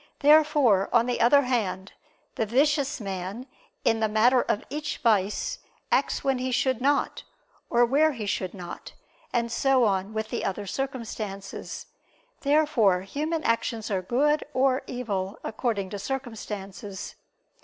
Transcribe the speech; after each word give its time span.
Therefore, 0.21 0.89
on 0.91 1.05
the 1.05 1.21
other 1.21 1.43
hand, 1.43 1.93
the 2.33 2.47
vicious 2.47 2.99
man, 2.99 3.45
in 3.85 3.99
the 3.99 4.07
matter 4.09 4.41
of 4.41 4.63
each 4.71 4.97
vice, 4.97 5.59
acts 5.91 6.23
when 6.23 6.39
he 6.39 6.51
should 6.51 6.81
not, 6.81 7.21
or 7.69 7.85
where 7.85 8.13
he 8.13 8.25
should 8.25 8.55
not, 8.55 8.93
and 9.31 9.51
so 9.51 9.83
on 9.83 10.11
with 10.11 10.29
the 10.31 10.43
other 10.43 10.65
circumstances. 10.65 11.85
Therefore 12.39 13.01
human 13.01 13.43
actions 13.43 13.91
are 13.91 14.01
good 14.01 14.43
or 14.55 14.81
evil 14.87 15.37
according 15.43 15.91
to 15.91 15.99
circumstances. 15.99 17.13